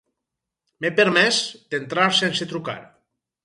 [0.85, 1.43] M'he permès
[1.75, 2.79] d'entrar sense trucar.